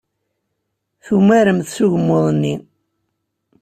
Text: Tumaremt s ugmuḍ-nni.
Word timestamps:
Tumaremt 1.05 1.69
s 1.75 1.77
ugmuḍ-nni. 1.85 2.55